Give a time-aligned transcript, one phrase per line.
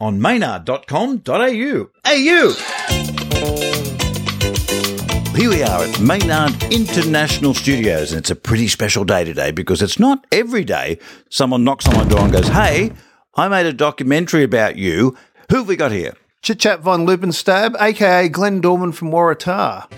[0.00, 1.90] on maynard.com.au.
[2.06, 2.54] AU!
[5.36, 9.80] Here we are at Maynard International Studios, and it's a pretty special day today because
[9.80, 12.92] it's not every day someone knocks on my door and goes, Hey,
[13.36, 15.16] I made a documentary about you.
[15.50, 16.14] Who have we got here?
[16.42, 19.88] Chit Chat von Loopin Stab, aka Glenn Dorman from Waratah.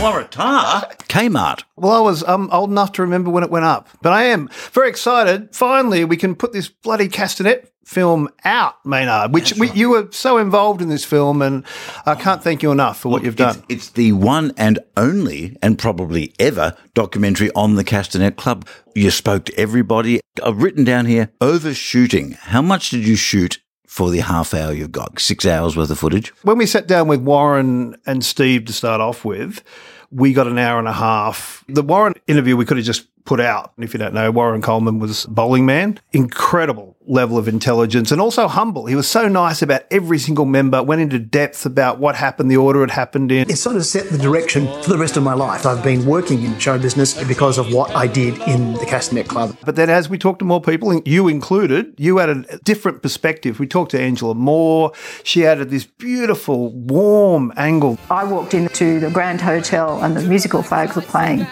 [0.00, 0.98] Waratah?
[1.08, 1.62] Kmart.
[1.76, 4.48] Well, I was um, old enough to remember when it went up, but I am
[4.72, 5.54] very excited.
[5.54, 10.38] Finally, we can put this bloody castanet film out, Maynard, which we, you were so
[10.38, 11.64] involved in this film, and
[12.06, 13.62] I can't thank you enough for what you've done.
[13.68, 18.66] It's, it's the one and only, and probably ever, documentary on the Castanet Club.
[18.94, 20.20] You spoke to everybody.
[20.42, 22.32] I've written down here overshooting.
[22.32, 25.18] How much did you shoot for the half hour you've got?
[25.20, 26.30] Six hours worth of footage?
[26.42, 29.62] When we sat down with Warren and Steve to start off with,
[30.10, 31.64] we got an hour and a half.
[31.68, 33.72] The Warren interview we could have just put out.
[33.78, 35.98] If you don't know, Warren Coleman was bowling man.
[36.12, 38.86] Incredible level of intelligence and also humble.
[38.86, 42.56] He was so nice about every single member, went into depth about what happened, the
[42.56, 43.50] order it happened in.
[43.50, 45.66] It sort of set the direction for the rest of my life.
[45.66, 49.56] I've been working in show business because of what I did in the Castanet Club.
[49.64, 53.58] But then as we talked to more people, you included, you had a different perspective.
[53.58, 54.92] We talked to Angela Moore.
[55.24, 57.98] She added this beautiful, warm angle.
[58.10, 61.46] I walked into the Grand Hotel and the musical flags were playing.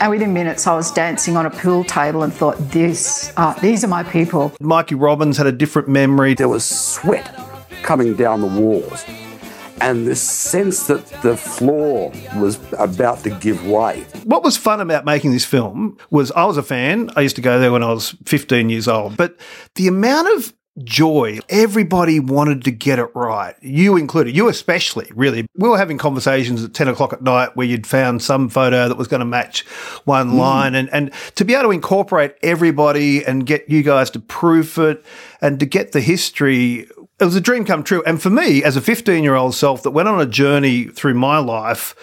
[0.00, 3.82] And within minutes, I was dancing on a pool table and thought, "This, uh, these
[3.82, 6.34] are my people." Mikey Robbins had a different memory.
[6.34, 7.28] There was sweat
[7.82, 9.04] coming down the walls,
[9.80, 14.04] and this sense that the floor was about to give way.
[14.24, 17.10] What was fun about making this film was I was a fan.
[17.16, 19.36] I used to go there when I was 15 years old, but
[19.74, 20.52] the amount of
[20.84, 21.38] joy.
[21.48, 23.54] Everybody wanted to get it right.
[23.60, 25.46] You included, you especially, really.
[25.56, 28.96] We were having conversations at 10 o'clock at night where you'd found some photo that
[28.96, 29.66] was going to match
[30.04, 30.38] one mm.
[30.38, 34.78] line and, and to be able to incorporate everybody and get you guys to proof
[34.78, 35.04] it
[35.40, 36.86] and to get the history.
[37.20, 38.02] It was a dream come true.
[38.06, 41.14] And for me, as a 15 year old self that went on a journey through
[41.14, 41.94] my life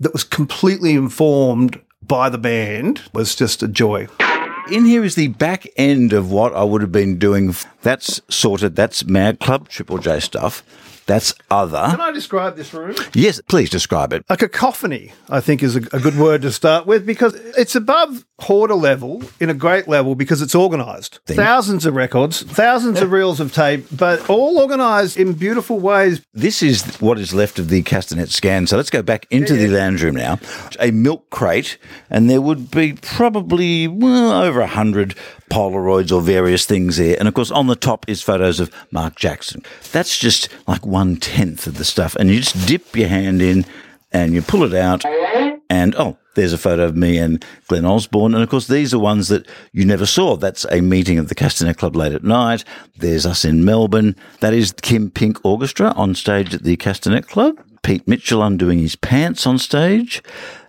[0.00, 4.08] that was completely informed by the band was just a joy.
[4.70, 7.54] In here is the back end of what I would have been doing.
[7.82, 8.76] That's sorted.
[8.76, 10.62] That's Mad Club, Triple J stuff.
[11.06, 11.88] That's other.
[11.90, 12.94] Can I describe this room?
[13.14, 14.24] Yes, please describe it.
[14.28, 18.24] A cacophony, I think, is a, a good word to start with because it's above
[18.40, 21.20] hoarder level in a great level because it's organised.
[21.26, 26.22] Thousands of records, thousands of reels of tape, but all organised in beautiful ways.
[26.32, 28.66] This is what is left of the Castanet scan.
[28.66, 30.38] So let's go back into the lounge room now.
[30.80, 31.78] A milk crate,
[32.10, 35.16] and there would be probably well, over a hundred
[35.52, 37.16] Polaroids or various things there.
[37.18, 39.62] And of course, on the top is photos of Mark Jackson.
[39.92, 42.16] That's just like one tenth of the stuff.
[42.16, 43.66] And you just dip your hand in
[44.12, 45.04] and you pull it out,
[45.70, 48.34] and oh, there's a photo of me and Glenn Osborne.
[48.34, 50.36] And of course, these are ones that you never saw.
[50.36, 52.64] That's a meeting of the Castanet Club late at night.
[52.96, 54.16] There's us in Melbourne.
[54.40, 57.62] That is Kim Pink Orchestra on stage at the Castanet Club.
[57.82, 60.22] Pete Mitchell undoing his pants on stage.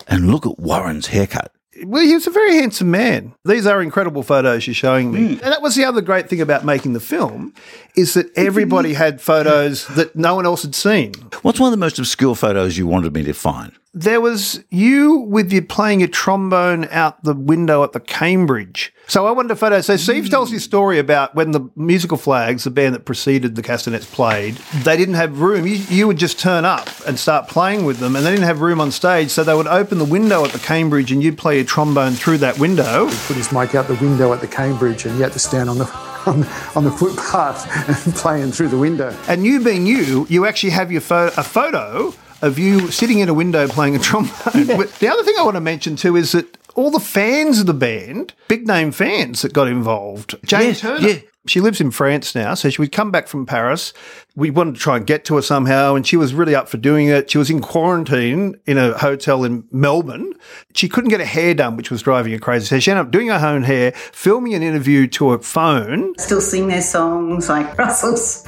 [0.07, 1.52] And look at Warren's haircut.
[1.85, 3.33] Well, he was a very handsome man.
[3.45, 5.35] These are incredible photos you're showing me.
[5.35, 5.43] Hmm.
[5.43, 7.53] And that was the other great thing about making the film
[7.95, 11.13] is that everybody had photos that no one else had seen.
[11.41, 13.73] What's one of the most obscure photos you wanted me to find?
[13.95, 18.91] There was you with you playing a trombone out the window at the Cambridge.
[19.07, 19.81] So I wanted a photo.
[19.81, 23.61] So Steve tells his story about when the musical flags, the band that preceded the
[23.61, 24.55] Castanets, played.
[24.83, 25.67] They didn't have room.
[25.67, 28.61] You, you would just turn up and start playing with them, and they didn't have
[28.61, 29.29] room on stage.
[29.29, 32.39] So they would open the window at the Cambridge, and you'd play a trombone through
[32.39, 33.05] that window.
[33.07, 35.69] He Put his mic out the window at the Cambridge, and he had to stand
[35.69, 35.85] on the
[36.25, 36.45] on,
[36.75, 37.67] on the footpath
[38.07, 39.15] and playing through the window.
[39.27, 43.29] And you being you, you actually have your pho- a photo of you sitting in
[43.29, 44.67] a window playing a trombone.
[44.77, 47.65] But the other thing I want to mention too is that all the fans of
[47.65, 50.35] the band, big name fans that got involved.
[50.45, 51.07] Jane Yeah, Turner.
[51.07, 51.19] yeah.
[51.45, 53.91] She lives in France now, so she would come back from Paris.
[54.33, 56.77] We wanted to try and get to her somehow, and she was really up for
[56.77, 57.29] doing it.
[57.29, 60.31] She was in quarantine in a hotel in Melbourne.
[60.73, 62.67] She couldn't get her hair done, which was driving her crazy.
[62.67, 66.39] So she ended up doing her own hair, filming an interview to her phone, still
[66.39, 68.47] sing their songs like Russell's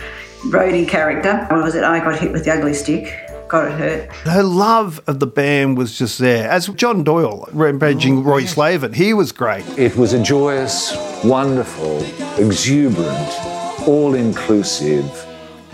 [0.50, 1.46] Brody character.
[1.49, 1.84] What was it?
[1.84, 3.14] I got hit with the ugly stick.
[3.47, 4.16] Got it hurt.
[4.28, 6.50] Her love of the band was just there.
[6.50, 9.66] As John Doyle, rampaging oh, Roy Slaven, he was great.
[9.78, 12.03] It was a joyous, wonderful,
[12.38, 15.06] exuberant, all inclusive,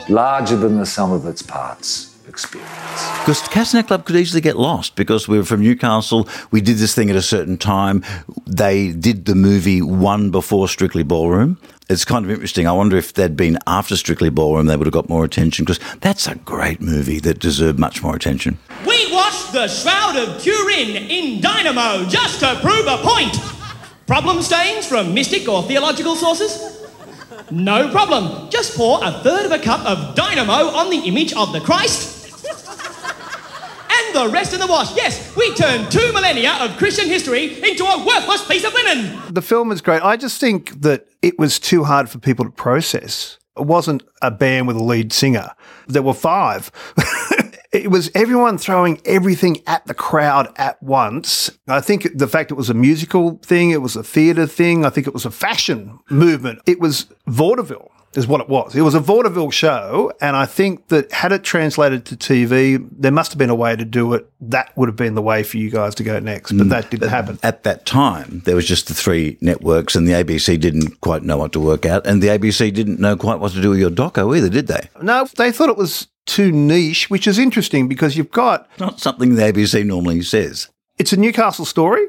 [0.09, 2.71] larger than the sum of its parts experience.
[3.19, 6.27] Because Castanet Club could easily get lost because we were from Newcastle.
[6.49, 8.03] We did this thing at a certain time.
[8.47, 11.57] They did the movie one before Strictly Ballroom.
[11.89, 12.67] It's kind of interesting.
[12.67, 15.79] I wonder if they'd been after Strictly Ballroom, they would have got more attention because
[15.99, 18.57] that's a great movie that deserved much more attention.
[18.87, 23.35] We watched the Shroud of Turin in dynamo just to prove a point.
[24.07, 26.79] Problem stains from mystic or theological sources?
[27.51, 28.49] No problem.
[28.49, 32.20] Just pour a third of a cup of dynamo on the image of the Christ.
[34.13, 34.93] The rest in the wash.
[34.95, 39.21] Yes, we turned two millennia of Christian history into a worthless piece of linen.
[39.33, 40.03] The film is great.
[40.03, 43.39] I just think that it was too hard for people to process.
[43.57, 45.51] It wasn't a band with a lead singer.
[45.87, 46.71] There were five.
[47.71, 51.49] it was everyone throwing everything at the crowd at once.
[51.69, 54.89] I think the fact it was a musical thing, it was a theatre thing, I
[54.89, 56.59] think it was a fashion movement.
[56.65, 57.91] It was vaudeville.
[58.13, 58.75] Is what it was.
[58.75, 63.11] It was a vaudeville show, and I think that had it translated to TV, there
[63.11, 64.29] must have been a way to do it.
[64.41, 66.69] That would have been the way for you guys to go next, but mm.
[66.71, 67.39] that didn't happen.
[67.41, 71.37] At that time, there was just the three networks, and the ABC didn't quite know
[71.37, 73.89] what to work out, and the ABC didn't know quite what to do with your
[73.89, 74.89] doco either, did they?
[75.01, 79.35] No, they thought it was too niche, which is interesting because you've got Not something
[79.35, 80.67] the ABC normally says.
[80.97, 82.05] it's a Newcastle story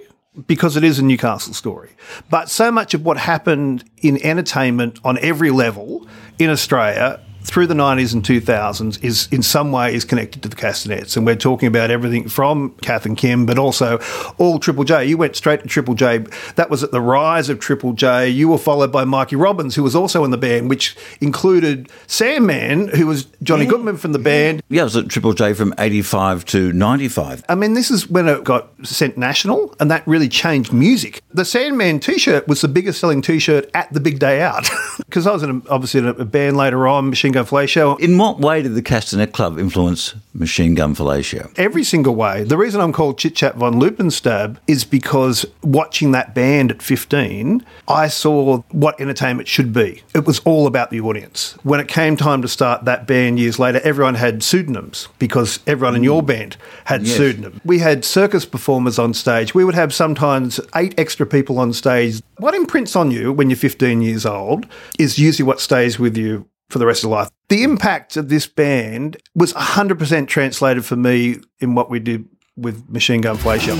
[0.46, 1.90] because it is a Newcastle story.
[2.30, 6.06] But so much of what happened in entertainment on every level
[6.38, 10.56] in Australia through the 90s and 2000s is in some way is connected to the
[10.56, 11.16] Castanets.
[11.16, 13.98] And we're talking about everything from Kath and Kim, but also
[14.38, 15.06] all Triple J.
[15.06, 16.18] You went straight to Triple J.
[16.56, 18.28] That was at the rise of Triple J.
[18.28, 22.88] You were followed by Mikey Robbins, who was also in the band, which included Sandman,
[22.88, 24.62] who was Johnny Goodman from the band.
[24.68, 27.44] Yeah, it was at Triple J from 85 to 95.
[27.48, 31.22] I mean, this is when it got sent national, and that really changed music.
[31.32, 34.68] The Sandman T-shirt was the biggest selling T-shirt at the big day out
[34.98, 37.98] because I was in a, obviously in a band later on, Machine Gun Fellatio.
[37.98, 41.52] In what way did the Castanet Club influence Machine Gun Fellatio?
[41.58, 42.44] Every single way.
[42.44, 46.82] The reason I'm called Chit Chat von Loopin Stab is because watching that band at
[46.82, 50.02] 15, I saw what entertainment should be.
[50.14, 51.56] It was all about the audience.
[51.62, 55.96] When it came time to start that band years later, everyone had pseudonyms because everyone
[55.96, 56.26] in your mm.
[56.26, 57.16] band had Yes.
[57.16, 57.60] pseudonyms.
[57.64, 59.54] We had circus performers on stage.
[59.54, 62.20] We would have sometimes eight extra people on stage.
[62.38, 64.66] What imprints on you when you're 15 years old
[64.98, 67.30] is usually what stays with you for the rest of life.
[67.48, 67.72] The hmm.
[67.72, 72.26] impact of this band was 100% translated for me in what we did
[72.56, 73.78] with Machine Gun Fellatio.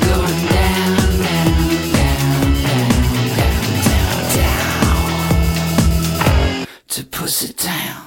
[6.89, 8.02] To push it down.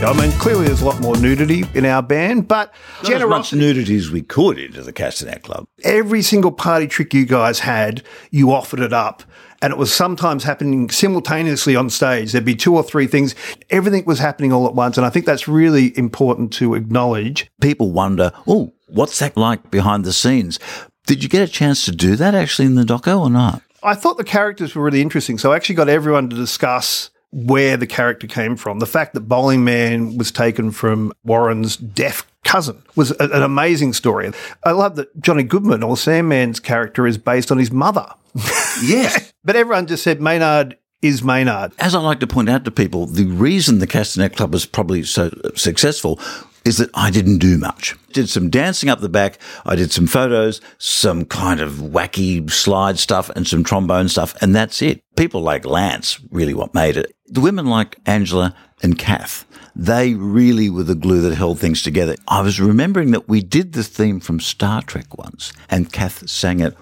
[0.00, 2.72] I mean, clearly there's a lot more nudity in our band, but
[3.02, 5.66] Not as much nudity as we could into the Castanet Club.
[5.82, 9.24] every single party trick you guys had, you offered it up.
[9.60, 12.30] And it was sometimes happening simultaneously on stage.
[12.30, 13.34] There'd be two or three things.
[13.70, 14.96] Everything was happening all at once.
[14.96, 17.50] And I think that's really important to acknowledge.
[17.60, 20.60] People wonder, oh, what's that like behind the scenes?
[21.06, 23.62] Did you get a chance to do that actually in the doco or not?
[23.82, 25.38] I thought the characters were really interesting.
[25.38, 28.78] So I actually got everyone to discuss where the character came from.
[28.78, 33.92] The fact that Bowling Man was taken from Warren's deaf cousin was a- an amazing
[33.92, 34.32] story.
[34.64, 38.06] I love that Johnny Goodman or Sandman's character is based on his mother.
[38.82, 39.32] Yes.
[39.44, 41.72] But everyone just said Maynard is Maynard.
[41.80, 45.02] As I like to point out to people, the reason the Castanet Club was probably
[45.02, 46.20] so successful
[46.68, 47.96] is that I didn't do much.
[48.12, 49.38] Did some dancing up the back.
[49.64, 54.36] I did some photos, some kind of wacky slide stuff and some trombone stuff.
[54.42, 55.02] And that's it.
[55.16, 57.16] People like Lance really what made it.
[57.26, 62.16] The women like Angela and Kath, they really were the glue that held things together.
[62.28, 66.60] I was remembering that we did the theme from Star Trek once and Kath sang
[66.60, 66.76] it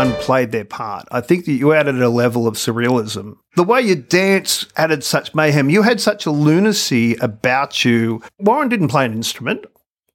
[0.00, 1.06] everyone played their part.
[1.10, 3.36] I think that you added a level of surrealism.
[3.56, 5.68] The way you dance added such mayhem.
[5.68, 8.22] You had such a lunacy about you.
[8.38, 9.66] Warren didn't play an instrument.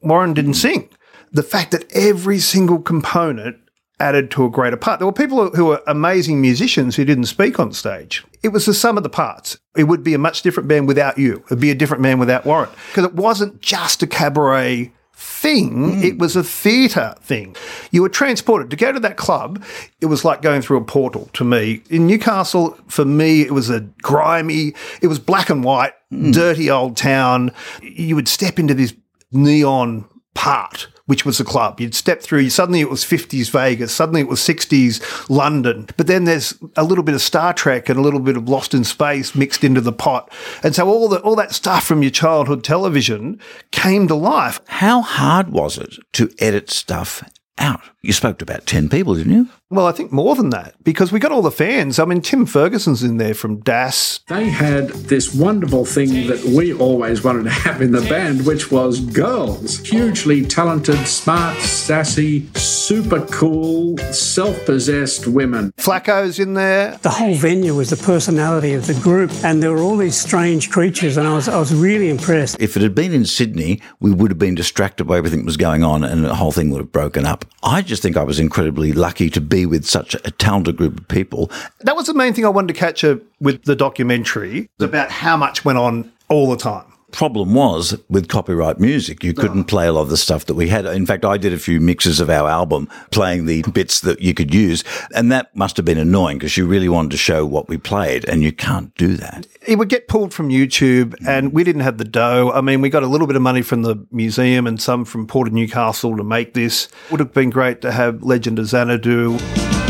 [0.02, 0.90] Warren didn't sing.
[1.32, 3.58] The fact that every single component
[4.00, 5.00] added to a greater part.
[5.00, 8.26] There were people who were amazing musicians who didn't speak on stage.
[8.44, 9.58] It was the sum of the parts.
[9.78, 11.44] It would be a much different band without you.
[11.46, 12.70] It'd be a different man without Warren.
[12.90, 16.04] Because it wasn't just a cabaret thing, hmm.
[16.04, 17.56] it was a theatre thing.
[17.92, 18.70] You were transported.
[18.70, 19.64] To go to that club,
[20.02, 21.82] it was like going through a portal to me.
[21.90, 26.32] In Newcastle, for me, it was a grimy, it was black and white, hmm.
[26.32, 27.52] dirty old town.
[27.82, 28.94] You would step into this
[29.32, 30.88] neon part.
[31.08, 31.80] Which was the club.
[31.80, 35.88] You'd step through, suddenly it was 50s Vegas, suddenly it was 60s London.
[35.98, 38.74] But then there's a little bit of Star Trek and a little bit of Lost
[38.74, 40.34] in Space mixed into the pot.
[40.64, 44.60] And so all, the, all that stuff from your childhood television came to life.
[44.68, 47.24] How hard was it to edit stuff
[47.58, 47.82] out.
[48.02, 49.50] You spoke to about 10 people, didn't you?
[49.72, 51.98] Well, I think more than that because we got all the fans.
[51.98, 54.20] I mean, Tim Ferguson's in there from DAS.
[54.28, 58.72] They had this wonderful thing that we always wanted to have in the band, which
[58.72, 59.80] was girls.
[59.80, 65.72] Hugely talented, smart, sassy, super cool, self possessed women.
[65.78, 66.98] Flacco's in there.
[67.02, 70.70] The whole venue was the personality of the group, and there were all these strange
[70.70, 72.58] creatures, and I was, I was really impressed.
[72.60, 75.58] If it had been in Sydney, we would have been distracted by everything that was
[75.58, 77.45] going on and the whole thing would have broken up.
[77.64, 81.08] I just think I was incredibly lucky to be with such a talented group of
[81.08, 81.52] people.
[81.82, 85.66] That was the main thing I wanted to capture with the documentary about how much
[85.66, 86.86] went on all the time.
[87.16, 89.64] Problem was with copyright music, you couldn't oh.
[89.64, 90.86] play a lot of the stuff that we had.
[90.86, 94.34] In fact, I did a few mixes of our album playing the bits that you
[94.34, 94.84] could use,
[95.16, 98.26] and that must have been annoying because you really wanted to show what we played,
[98.26, 99.48] and you can't do that.
[99.66, 102.52] It would get pulled from YouTube, and we didn't have the dough.
[102.54, 105.26] I mean, we got a little bit of money from the museum and some from
[105.26, 106.88] Port of Newcastle to make this.
[106.88, 109.38] It Would have been great to have Legend of Xanadu.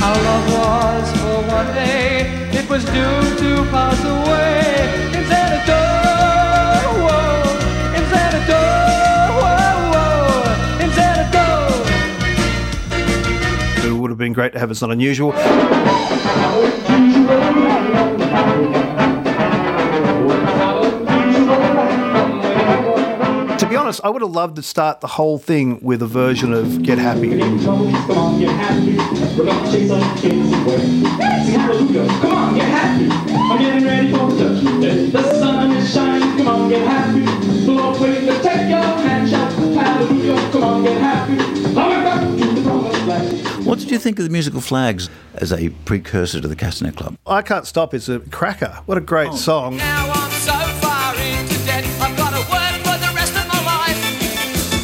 [0.03, 4.24] Our love was for one day, it was doomed to pass away.
[14.35, 15.31] Great to have It's Not Unusual.
[15.31, 15.37] To
[23.69, 26.83] be honest, I would have loved to start the whole thing with a version of
[26.83, 27.29] Get Happy.
[27.29, 28.07] Hallelujah.
[28.07, 28.17] Come
[40.63, 42.64] on, get happy.
[43.75, 47.17] What did you think of the musical flags as a precursor to the Castanet Club?
[47.27, 48.79] I Can't Stop is a cracker.
[48.85, 49.35] What a great oh.
[49.35, 49.75] song.
[49.75, 53.59] Now I'm so far into debt, I've got to work for the rest of my
[53.67, 53.99] life.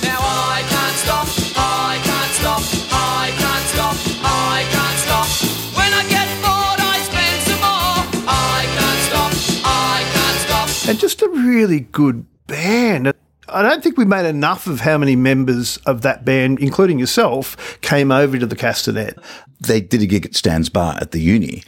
[0.03, 2.59] Now I can't stop, I can't stop,
[2.91, 3.95] I can't stop,
[4.27, 5.27] I can't stop.
[5.71, 8.27] When I get bored, I spend some more.
[8.27, 9.31] I can't stop,
[9.63, 10.89] I can't stop.
[10.89, 13.13] and just a really good band.
[13.51, 17.79] I don't think we made enough of how many members of that band, including yourself,
[17.81, 19.21] came over to the Castanet.
[19.59, 21.63] They did a gig at Stan's Bar at the uni.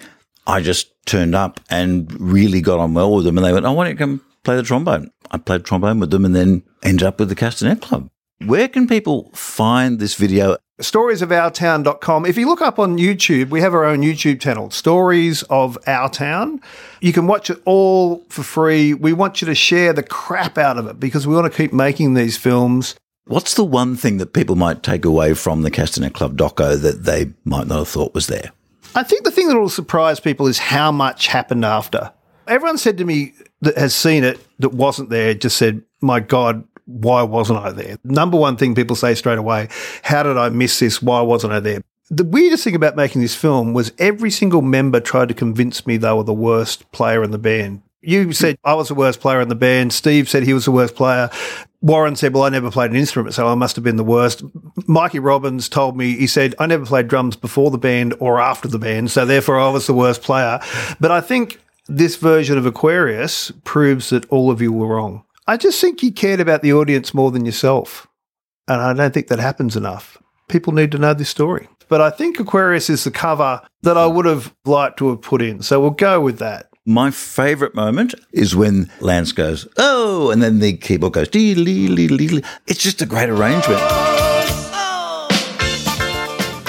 [0.47, 3.37] I just turned up and really got on well with them.
[3.37, 5.11] And they went, why don't you come play the trombone?
[5.31, 8.09] I played trombone with them and then ended up with the Castanet Club.
[8.45, 10.57] Where can people find this video?
[10.81, 12.25] Storiesofourtown.com.
[12.25, 16.09] If you look up on YouTube, we have our own YouTube channel, Stories of Our
[16.09, 16.59] Town.
[16.99, 18.95] You can watch it all for free.
[18.95, 21.73] We want you to share the crap out of it because we want to keep
[21.73, 22.95] making these films.
[23.25, 27.03] What's the one thing that people might take away from the Castanet Club doco that
[27.03, 28.51] they might not have thought was there?
[28.95, 32.11] I think the thing that will surprise people is how much happened after.
[32.47, 36.67] Everyone said to me that has seen it that wasn't there just said, My God,
[36.85, 37.97] why wasn't I there?
[38.03, 39.69] Number one thing people say straight away,
[40.03, 41.01] How did I miss this?
[41.01, 41.81] Why wasn't I there?
[42.09, 45.97] The weirdest thing about making this film was every single member tried to convince me
[45.97, 47.81] they were the worst player in the band.
[48.01, 49.93] You said I was the worst player in the band.
[49.93, 51.29] Steve said he was the worst player.
[51.81, 54.43] Warren said, Well, I never played an instrument, so I must have been the worst.
[54.87, 58.67] Mikey Robbins told me, he said, I never played drums before the band or after
[58.67, 60.59] the band, so therefore I was the worst player.
[60.99, 65.23] But I think this version of Aquarius proves that all of you were wrong.
[65.45, 68.07] I just think you cared about the audience more than yourself.
[68.69, 70.17] And I don't think that happens enough.
[70.47, 71.67] People need to know this story.
[71.89, 75.41] But I think Aquarius is the cover that I would have liked to have put
[75.41, 75.61] in.
[75.61, 76.69] So we'll go with that.
[76.85, 81.89] My favourite moment is when Lance goes, oh, and then the keyboard goes, dee lee
[81.89, 82.41] lee lee.
[82.67, 83.81] It's just a great arrangement.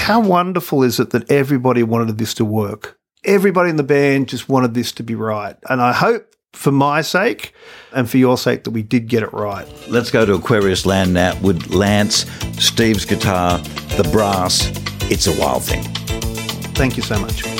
[0.00, 2.98] How wonderful is it that everybody wanted this to work?
[3.24, 5.56] Everybody in the band just wanted this to be right.
[5.70, 7.52] And I hope for my sake
[7.92, 9.66] and for your sake that we did get it right.
[9.88, 12.26] Let's go to Aquarius Land now with Lance,
[12.58, 13.58] Steve's guitar,
[13.96, 14.70] the brass.
[15.10, 15.82] It's a wild thing.
[16.74, 17.53] Thank you so much.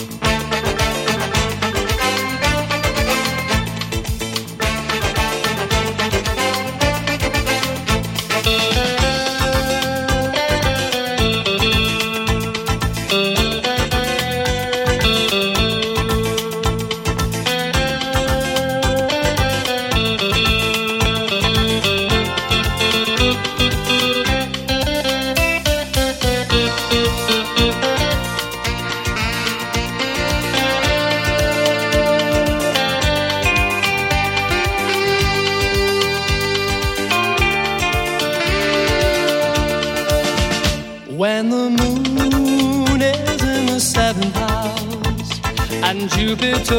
[41.17, 45.41] When the moon is in the seventh house
[45.85, 46.75] and Jupiter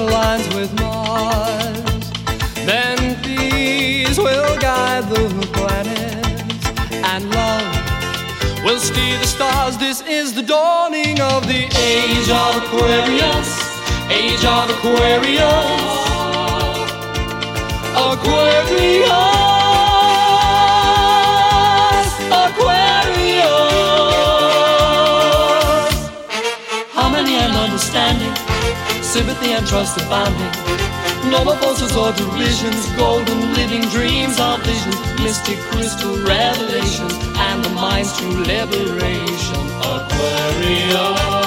[0.00, 2.10] aligns with Mars,
[2.64, 6.66] then peace will guide the planets
[7.04, 9.76] and love will steer the stars.
[9.76, 13.50] This is the dawning of the age of Aquarius.
[14.08, 16.00] Age of Aquarius.
[17.94, 19.39] Aquarius.
[29.70, 30.50] Trust abounding.
[31.30, 37.70] No more forces or derisions, golden living dreams of visions, mystic crystal revelations, and the
[37.70, 39.62] mind's true liberation.
[39.94, 41.39] Aquarius.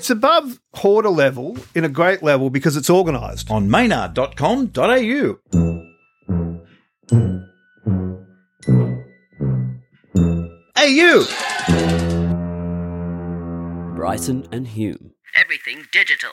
[0.00, 3.50] It's above hoarder level in a great level because it's organised.
[3.50, 5.38] On maynard.com.au.
[10.74, 11.26] Hey, you!
[13.94, 15.12] Bryson and Hume.
[15.34, 16.30] Everything digital.